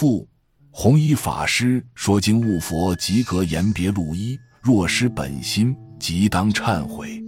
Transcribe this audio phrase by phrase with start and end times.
[0.00, 0.26] 复
[0.70, 7.22] 弘一法师说：“经悟佛即格言别录一，若失本心，即当忏悔。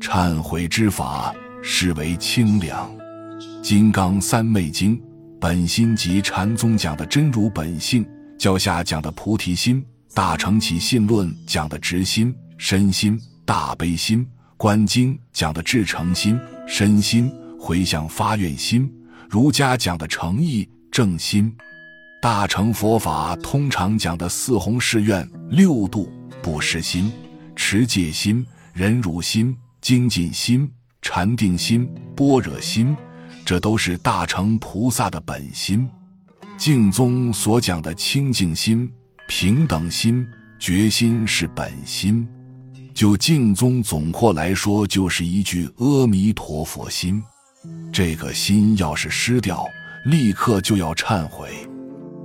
[0.00, 2.88] 忏悔之法，是为清凉。
[3.60, 5.02] 金刚三昧经，
[5.40, 8.06] 本心即禅宗讲的真如本性，
[8.38, 9.84] 教下讲的菩提心，
[10.14, 14.24] 大乘起信论讲的直心、身心、大悲心，
[14.56, 17.28] 观经讲的至诚心、身心、
[17.58, 18.88] 回向发愿心，
[19.28, 21.52] 儒家讲的诚意正心。”
[22.24, 26.10] 大乘佛法通常讲的四弘誓愿、六度、
[26.42, 27.12] 不失心、
[27.54, 30.66] 持戒心、忍辱心、精进心、
[31.02, 32.96] 禅定心、般若心，
[33.44, 35.86] 这都是大乘菩萨的本心。
[36.56, 38.90] 净宗所讲的清净心、
[39.28, 40.26] 平等心、
[40.58, 42.26] 决心是本心。
[42.94, 47.22] 就净宗总括来说，就是一句阿弥陀佛心。
[47.92, 49.66] 这个心要是失掉，
[50.06, 51.63] 立刻就要忏悔。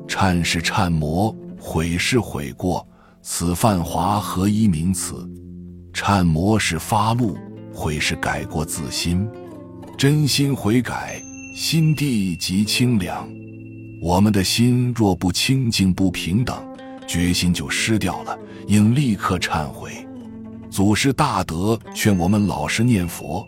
[0.09, 2.85] 忏是忏魔，悔是悔过，
[3.21, 5.29] 此犯华何一名词？
[5.93, 7.37] 忏魔是发怒，
[7.71, 9.29] 悔是改过自新，
[9.95, 11.21] 真心悔改，
[11.55, 13.29] 心地即清凉。
[14.01, 16.57] 我们的心若不清净不平等，
[17.07, 18.35] 决心就失掉了，
[18.67, 19.91] 应立刻忏悔。
[20.71, 23.45] 祖师大德劝我们老实念佛，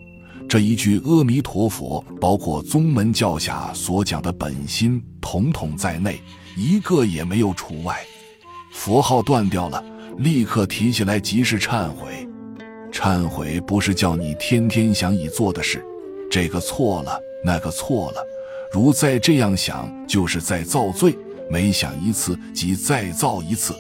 [0.48, 6.22] 这一句阿弥陀佛，包括宗门教下所讲的本心，统统在内。
[6.56, 8.00] 一个也没有除外，
[8.72, 9.84] 佛号断掉了，
[10.18, 12.28] 立刻提起来即是忏悔。
[12.92, 15.84] 忏悔不是叫你天天想已做的事，
[16.30, 18.22] 这个错了，那个错了，
[18.72, 21.18] 如再这样想，就是在造罪。
[21.50, 23.74] 每想一次，即再造一次。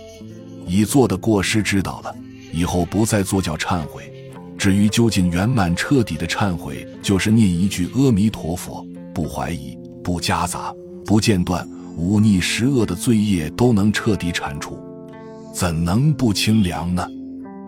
[0.66, 2.16] 已做的过失知道了，
[2.53, 4.11] 以后不再做叫忏悔。
[4.58, 10.73] 至于究竟圆满彻底的忏悔，就是念一句阿弥陀佛，不怀疑，不夹杂，
[11.06, 11.67] 不间断。
[11.97, 14.78] 忤逆十恶的罪业都能彻底铲除，
[15.53, 17.06] 怎能不清凉呢？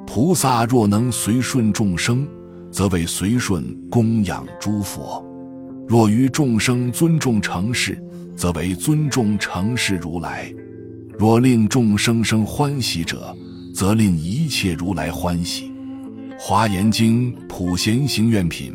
[0.05, 2.27] 菩萨若能随顺众生，
[2.71, 5.23] 则为随顺供养诸佛；
[5.87, 8.01] 若于众生尊重成事，
[8.35, 10.53] 则为尊重成事如来；
[11.17, 13.35] 若令众生生欢喜者，
[13.73, 15.71] 则令一切如来欢喜。
[16.39, 18.73] 华严经普贤行愿品，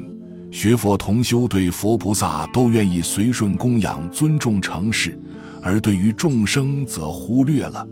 [0.51, 5.19] 学佛同修对佛菩萨都愿意随顺供养、尊重成事。
[5.63, 7.87] 而对于众生则忽略了。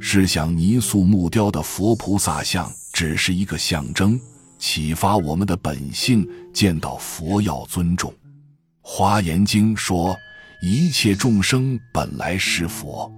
[0.00, 4.18] 试想泥塑木雕的佛菩萨像，只是一个象征，
[4.58, 6.28] 启发我们的本性。
[6.52, 8.12] 见到佛要尊重。
[8.80, 10.16] 华严经说，
[10.60, 13.12] 一切众生本来是佛。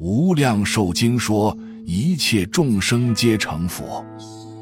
[0.00, 4.04] 无量寿经说，一切众生皆成佛。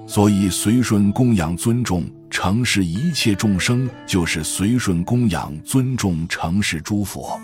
[0.06, 7.40] 所以随顺供养尊重承事一切众生，就是随顺供养尊重承事诸佛。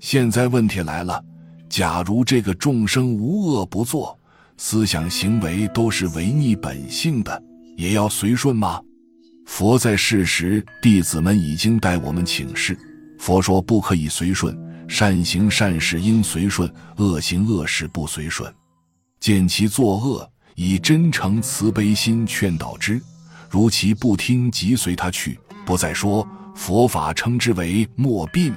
[0.00, 1.22] 现在问题来了，
[1.68, 4.18] 假如这个众生无恶不作，
[4.56, 7.42] 思想行为都是违逆本性的，
[7.76, 8.80] 也要随顺吗？
[9.46, 12.76] 佛在世时，弟子们已经代我们请示，
[13.18, 14.56] 佛说不可以随顺，
[14.88, 18.52] 善行善事应随顺，恶行恶事不随顺。
[19.18, 23.00] 见其作恶，以真诚慈悲心劝导之，
[23.48, 26.26] 如其不听，即随他去，不再说。
[26.54, 28.54] 佛法称之为莫病。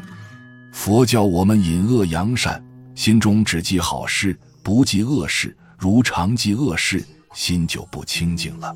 [0.71, 2.63] 佛教我们引恶扬善，
[2.95, 5.55] 心中只记好事，不记恶事。
[5.77, 7.03] 如常记恶事，
[7.33, 8.75] 心就不清净了。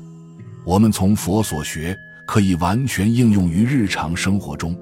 [0.64, 1.96] 我们从佛所学，
[2.26, 4.76] 可以完全应用于日常生活中，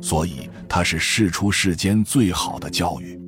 [0.00, 3.18] 所以它是世出世间最好的教育。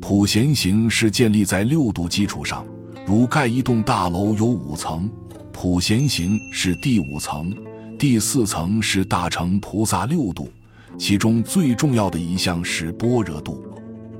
[0.00, 2.66] 普贤行是建立在六度基础上，
[3.06, 5.08] 如盖一栋大楼有五层，
[5.52, 7.54] 普贤行是第五层，
[7.98, 10.50] 第四层是大乘菩萨六度。
[10.98, 13.62] 其中最重要的一项是般若度，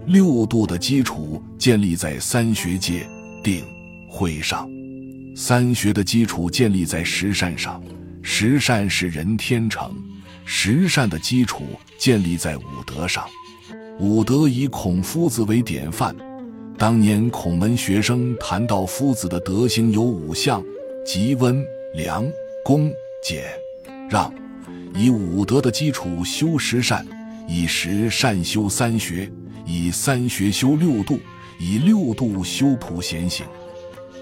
[0.07, 3.07] 六度的基础建立在三学界
[3.43, 3.65] 定
[4.09, 4.69] 慧上，
[5.37, 7.83] 三学的基础建立在十善上，
[8.23, 9.95] 十善是人天成，
[10.45, 11.65] 十善的基础
[11.99, 13.25] 建立在五德上，
[13.99, 16.15] 五德以孔夫子为典范。
[16.77, 20.63] 当年孔门学生谈到夫子的德行有五项，
[21.07, 22.27] 即温良
[22.65, 22.93] 恭
[23.23, 23.45] 俭
[24.11, 24.33] 让。
[24.95, 27.05] 以五德的基础修十善，
[27.49, 29.31] 以十善修三学，
[29.67, 31.19] 以三学修六度，
[31.59, 33.45] 以六度修普贤行。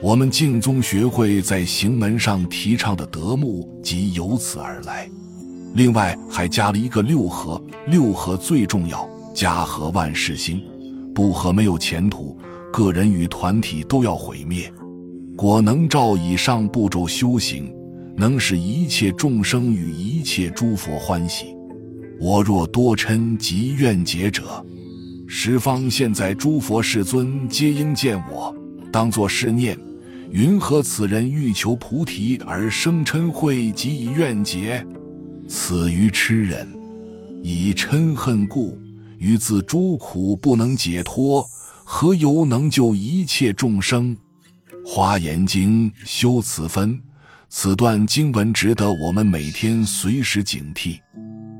[0.01, 5.09] 我们净宗学会在行门上提倡的德目，即由此而来。
[5.75, 10.61] 另外还加了一个六合，六合最重要，家和万事兴，
[11.15, 12.37] 不和没有前途，
[12.73, 14.73] 个人与团体都要毁灭。
[15.37, 17.73] 果能照以上步骤修行。
[18.17, 21.47] 能使一切众生与一切诸佛欢喜。
[22.21, 24.65] 我若多嗔及怨结者，
[25.27, 28.55] 十方现在诸佛世尊皆应见我，
[28.93, 29.77] 当作是念：
[30.31, 34.87] 云何此人欲求菩提而生嗔恚及以怨结？
[35.49, 36.69] 此愚痴人，
[37.43, 38.79] 以嗔恨故，
[39.19, 41.45] 于自诸苦不能解脱，
[41.85, 44.17] 何由能救一切众生？
[44.85, 47.01] 华严经修此分，
[47.55, 50.99] 此段经文值得我们每天随时警惕。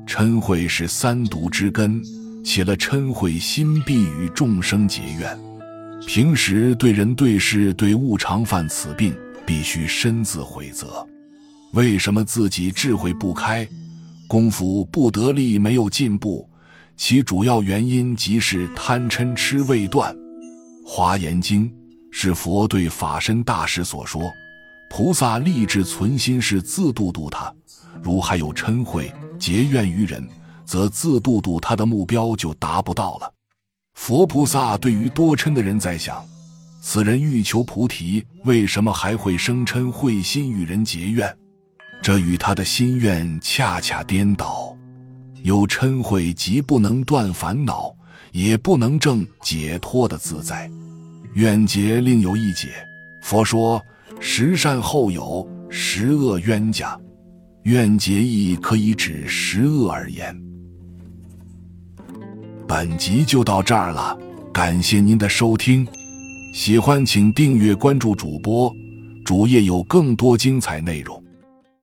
[0.07, 2.01] 嗔恚是三毒之根。
[2.43, 5.39] 起了嗔恚心，必与众生结怨。
[6.07, 11.07] 平时对人对事对物常犯此病，必须深自悔责。
[11.73, 13.65] 为什么自己智慧不开，
[14.27, 16.49] 功夫不得力，没有进步？
[16.97, 20.11] 其主要原因即是贪嗔痴未断。
[20.87, 21.69] 《华严经》
[22.11, 24.23] 是佛对法身大师所说，
[24.95, 27.51] 菩萨立志存心是自度度他，
[28.03, 29.03] 如还有嗔恚
[29.39, 30.23] 结怨于人。
[30.65, 33.33] 则自度度他的目标就达不到了。
[33.95, 36.23] 佛菩萨对于多嗔的人在想：
[36.79, 41.35] 此人欲求菩提，为什么还会生嗔会心与人结怨？
[42.03, 44.77] 这与他的心愿恰恰颠倒。
[45.41, 47.91] 有嗔恚，即不能断烦恼，
[48.31, 50.69] 也不能证解脱的自在。
[51.33, 52.69] 怨结另有一解。
[53.23, 53.83] 佛说：
[54.25, 56.97] 十善后有十恶冤家，
[57.63, 60.33] 愿结义可以指十恶而言。
[62.65, 64.17] 本集就到这儿了，
[64.53, 65.85] 感谢您的收听，
[66.53, 68.73] 喜欢请订阅关注主播，
[69.25, 71.22] 主页有更多精彩内容。